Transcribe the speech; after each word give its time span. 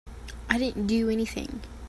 I 0.49 0.57
didn't 0.57 0.87
do 0.87 1.11
anything. 1.11 1.61